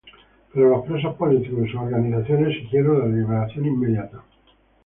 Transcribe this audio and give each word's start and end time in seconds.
Pero 0.51 0.71
los 0.71 0.85
presos 0.87 1.13
políticos 1.15 1.59
y 1.67 1.71
sus 1.73 1.79
organizaciones, 1.79 2.55
exigieron 2.57 2.97
la 3.01 3.05
liberación 3.05 3.67
inmediata. 3.67 4.23